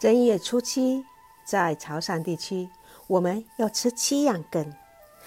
[0.00, 1.04] 正月初七，
[1.44, 2.66] 在潮汕地区，
[3.06, 4.72] 我们要吃七样羹，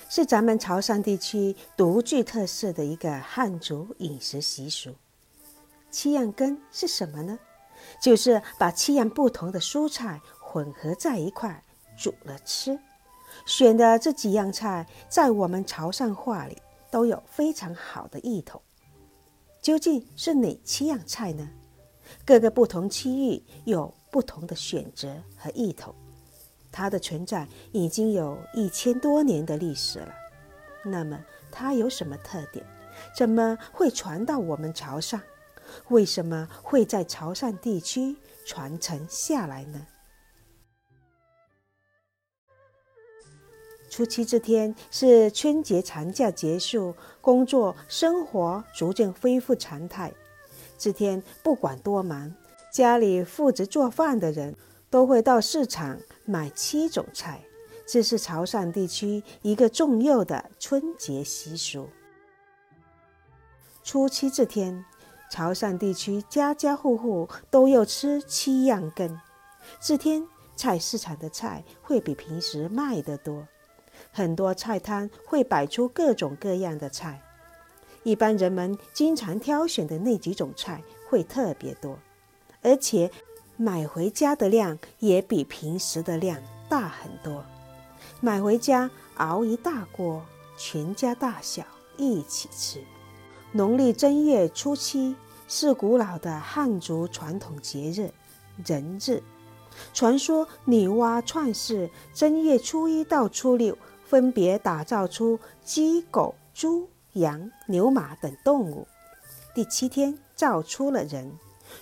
[0.10, 4.96] 是咱们潮汕地区独具特色的一个汉族饮食习俗。
[5.92, 7.38] 七样羹是什么呢？
[8.02, 11.64] 就是把七样不同的蔬菜混合在一块
[11.96, 12.80] 煮了吃。
[13.46, 16.60] 选的这几样菜，在我们潮汕话里
[16.90, 18.60] 都有非常好的意头。
[19.62, 21.48] 究竟是哪七样菜呢？
[22.26, 23.94] 各个不同区域有。
[24.14, 25.96] 不同的选择和意头，
[26.72, 30.14] 它的存在已经有一千多年的历史了。
[30.86, 31.20] 那么
[31.52, 32.64] 它有什么特点？
[33.18, 35.20] 怎么会传到我们潮汕？
[35.90, 39.88] 为什么会在潮汕地区传承下来呢？
[43.90, 50.14] 初七这天是春节长假结束，工作生活逐渐恢复常态。
[50.78, 52.32] 这天不管多忙。
[52.74, 54.56] 家里负责做饭的人
[54.90, 57.40] 都会到市场买七种菜，
[57.86, 61.88] 这是潮汕地区一个重要的春节习俗。
[63.84, 64.84] 初七这天，
[65.30, 69.22] 潮汕地区家家户户都要吃七样羹。
[69.80, 73.48] 这天菜市场的菜会比平时卖得多，
[74.12, 77.22] 很多菜摊会摆出各种各样的菜，
[78.02, 82.00] 一般人们经常挑选的那几种菜会特别多。
[82.64, 83.12] 而且
[83.58, 87.44] 买回家的量也比平时的量大很多，
[88.22, 90.24] 买回家熬一大锅，
[90.58, 91.64] 全家大小
[91.98, 92.82] 一起吃。
[93.52, 95.16] 农历正月初七
[95.48, 98.12] 是古老的汉族传统节日
[98.66, 99.22] 人日。
[99.94, 108.88] 传说女娲创世，正月初一到初六分别打造出鸡、狗、猪、羊、牛、马等动物，
[109.54, 111.32] 第七天造出了人。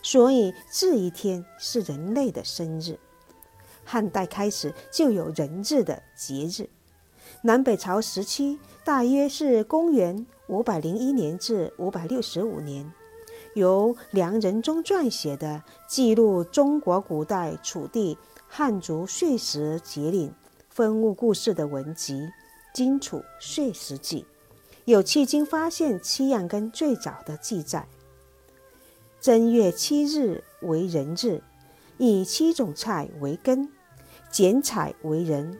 [0.02, 2.98] 所以这一天是人类的生日。
[3.84, 6.70] 汉代开始就有人日的节日。
[7.44, 12.92] 南北朝时期，大约是公元五百零一年至五百六十五年，
[13.56, 18.18] 由梁仁宗撰写的记录中国古代楚地
[18.48, 20.34] 汉族岁时节令
[20.70, 22.14] 分物故事的文集
[22.74, 24.22] 《荆楚岁时记》，
[24.86, 27.88] 有迄今发现七样根最早的记载。
[29.22, 31.44] 正月七日为人日，
[32.00, 33.70] 以七种菜为根，
[34.32, 35.60] 剪彩为人，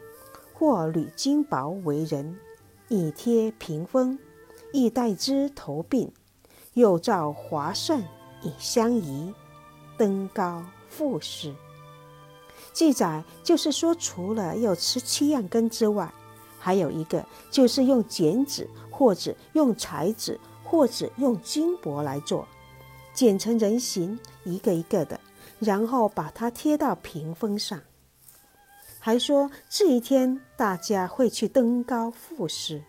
[0.52, 2.36] 或履金箔为人，
[2.88, 4.18] 以贴屏风，
[4.72, 6.10] 亦戴之头鬓，
[6.74, 8.02] 又造华顺
[8.42, 9.32] 以相宜，
[9.96, 11.54] 登高复仕。
[12.72, 16.12] 记载就是说，除了要吃七样根之外，
[16.58, 22.44] 还有一个就是用剪纸，或者用彩纸，或者用金箔来做。
[23.14, 25.20] 剪成人形，一个一个的，
[25.58, 27.80] 然后把它贴到屏风上。
[28.98, 32.82] 还说这一天大家会去登高赋诗。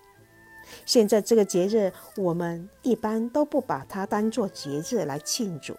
[0.85, 5.75] 现在这个节日，我们一般都不把它当做节日来庆祝。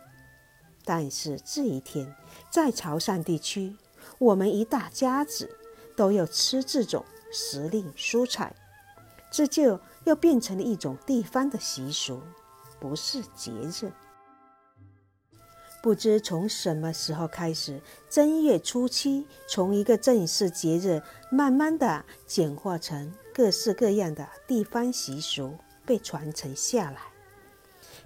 [0.84, 2.14] 但是这一天，
[2.50, 3.74] 在潮汕地区，
[4.18, 5.56] 我们一大家子
[5.96, 8.54] 都要吃这种时令蔬菜，
[9.32, 12.20] 这就又变成了一种地方的习俗，
[12.78, 13.90] 不是节日。
[15.84, 17.78] 不知从什么时候开始，
[18.08, 25.52] 正月初七从一个正式节日，慢慢的简化成各式各样的地方习俗，
[25.84, 26.96] 被传承下来。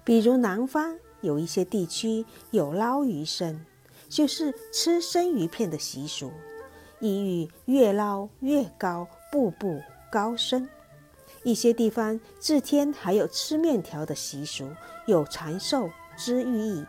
[0.03, 3.65] 比如南方有一些地区有捞鱼生，
[4.09, 6.33] 就是吃生鱼片的习俗，
[6.99, 9.81] 意喻越捞越高，步步
[10.11, 10.67] 高升。
[11.43, 14.69] 一些地方至天还有吃面条的习俗，
[15.07, 16.85] 有长寿之寓意。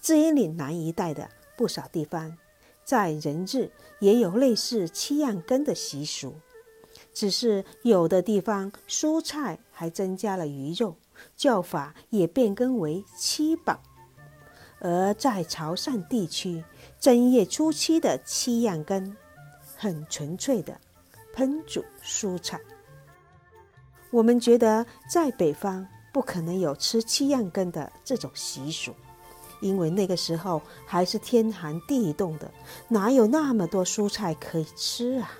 [0.00, 2.36] 至于岭南一带的不少地方，
[2.84, 3.70] 在人日
[4.00, 6.34] 也有类似七样羹的习俗，
[7.12, 10.96] 只是有的地方蔬菜还增加了鱼肉，
[11.36, 13.80] 叫法也变更为七宝。
[14.80, 16.64] 而在潮汕地区，
[17.00, 19.16] 正月初七的七样羹，
[19.76, 20.80] 很纯粹的
[21.34, 22.60] 烹煮蔬菜。
[24.10, 28.94] 我们觉得在北方不可能有吃七样羹的这种习俗。
[29.60, 32.50] 因为那个时候还是天寒地冻的，
[32.88, 35.30] 哪有那么多蔬菜可以吃啊？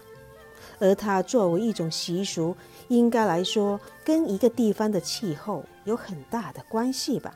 [0.80, 2.56] 而它作为一种习俗，
[2.88, 7.34] 应该来说跟一个地方的气候有很大的关系吧。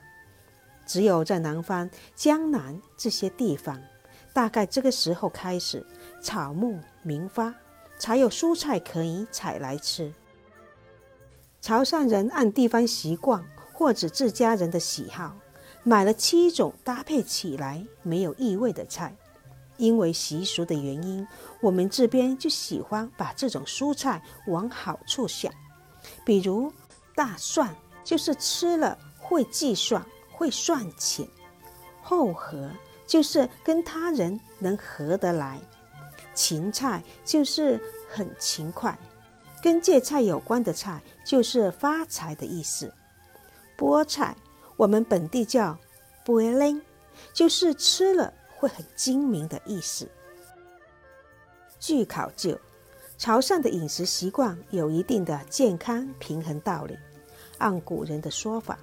[0.86, 3.80] 只有在南方、江南这些地方，
[4.32, 5.84] 大概这个时候开始
[6.20, 7.54] 草木萌发，
[7.98, 10.12] 才有蔬菜可以采来吃。
[11.60, 15.36] 潮汕人按地方习惯或者自家人的喜好。
[15.84, 19.16] 买了七种搭配起来没有异味的菜，
[19.76, 21.26] 因为习俗的原因，
[21.60, 25.52] 我们这边就喜欢把这种蔬菜往好处想，
[26.24, 26.72] 比如
[27.14, 27.74] 大蒜
[28.04, 31.26] 就是吃了会计算、会算钱；
[32.00, 32.70] 厚合
[33.06, 35.58] 就是跟他人能合得来；
[36.32, 38.96] 芹菜就是很勤快；
[39.60, 42.88] 跟芥菜有关的菜就是发财的意思；
[43.76, 44.36] 菠菜
[44.82, 45.78] 我们本地叫
[46.26, 46.82] “菠灵”，
[47.32, 48.34] 就是吃了。
[48.56, 50.08] 会很精明的意思。
[51.78, 52.58] 据考究，
[53.16, 56.98] 潮汕的饮食习惯有一定的健康平衡道理。
[57.58, 58.76] 按古人的说法，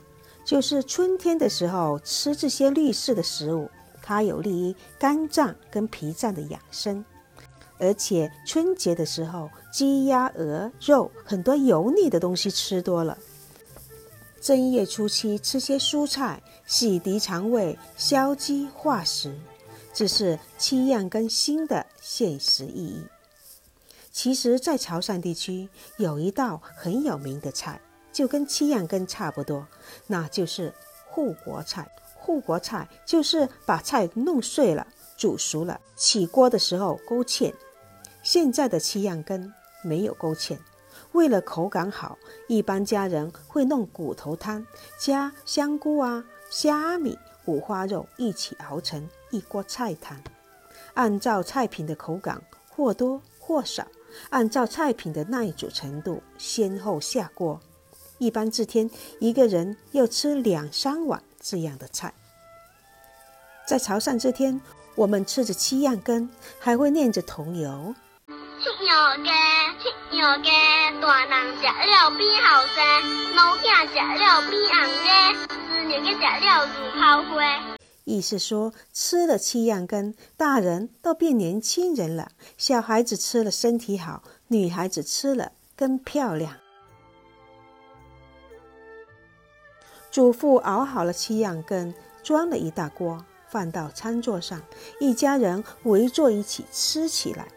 [0.45, 3.69] 就是春天的时候吃这些绿色的食物，
[4.01, 7.03] 它有利于肝脏跟脾脏的养生。
[7.77, 13.17] 而且春节的时候，鸡鸭鹅肉很多油腻的东西吃多了，
[14.41, 19.37] 正月初七吃些蔬菜，洗涤肠胃，消积化食。
[19.93, 23.03] 这是七样根新的现实意义。
[24.11, 27.81] 其实，在潮汕地区有一道很有名的菜，
[28.13, 29.67] 就跟七样根差不多，
[30.07, 30.73] 那就是
[31.07, 31.87] 护国菜。
[32.15, 34.85] 护国菜就是把菜弄碎了，
[35.17, 37.53] 煮熟了，起锅的时候勾芡。
[38.23, 39.53] 现在的七样根
[39.83, 40.57] 没有勾芡，
[41.11, 42.17] 为了口感好，
[42.47, 44.65] 一般家人会弄骨头汤，
[44.99, 47.17] 加香菇啊、虾米。
[47.45, 50.15] 五花肉一起熬成一锅菜汤，
[50.93, 52.39] 按照菜品的口感
[52.69, 53.87] 或多或少，
[54.29, 57.59] 按照菜品的耐煮程度先后下锅。
[58.19, 58.87] 一般这天
[59.19, 62.13] 一个人要吃两三碗这样的菜。
[63.65, 64.61] 在潮汕这天，
[64.93, 66.29] 我们吃着七样羹，
[66.59, 67.95] 还会念着童谣。
[68.27, 69.33] 七样羹，
[69.81, 70.51] 七样羹，
[70.99, 72.83] 大人食了变后生，
[73.35, 74.59] 老囝食了变
[76.99, 77.39] 红个。
[78.03, 82.27] 意思说，吃了七样羹，大人都变年轻人了；
[82.57, 86.57] 小孩子吃了身体好，女孩子吃了更漂亮。
[90.11, 94.61] 祖父熬好了七样羹，装了一大锅，放到餐桌上，
[94.99, 97.47] 一家人围坐一起吃起来。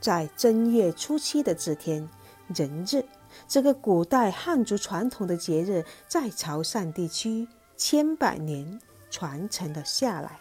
[0.00, 2.08] 在正月初七的这天，
[2.54, 3.04] 人日，
[3.46, 7.48] 这个古代汉族传统的节日，在潮汕地区。
[7.80, 10.40] 千百年传承了下来。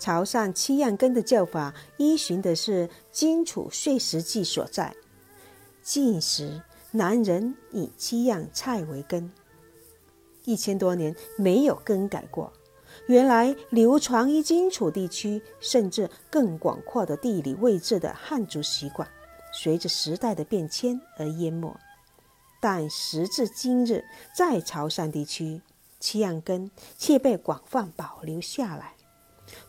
[0.00, 4.96] 潮汕七样羹的叫法依循的是荆楚岁时记所在。
[5.84, 9.30] 晋时，男人以七样菜为羹，
[10.44, 12.52] 一千多年没有更改过。
[13.10, 19.08] 原来流传于荆楚地区甚至更广阔的地理位置的汉族习惯，
[19.52, 21.76] 随着时代的变迁而淹没。
[22.60, 25.60] 但时至今日，在潮汕地区。
[25.98, 28.94] 七样根却被广泛保留下来，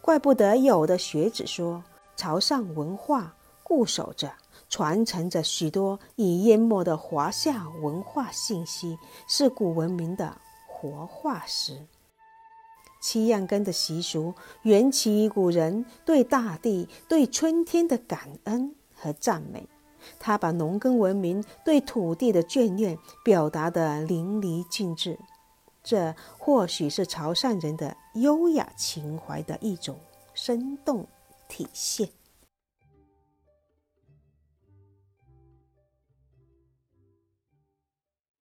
[0.01, 1.83] 怪不得有的学者说，
[2.15, 4.31] 潮汕文化固守着、
[4.69, 11.87] 传承着许多已淹没的华夏文化信息，是古文明的活化石。
[13.01, 19.67] 七样根的习俗缘起于古人对大地、对春天的感恩和赞美，
[20.19, 25.19] 他把农耕文明对土地的眷恋表达得淋漓尽致。
[25.83, 29.97] 这或许是潮汕人的优雅情怀的一种
[30.35, 31.07] 生动
[31.49, 32.07] 体现。